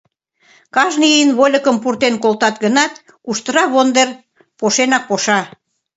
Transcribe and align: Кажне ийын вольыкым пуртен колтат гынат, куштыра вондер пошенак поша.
Кажне 0.75 1.07
ийын 1.17 1.31
вольыкым 1.37 1.77
пуртен 1.83 2.15
колтат 2.23 2.55
гынат, 2.63 2.93
куштыра 3.25 3.63
вондер 3.73 4.09
пошенак 4.59 5.03
поша. 5.09 5.39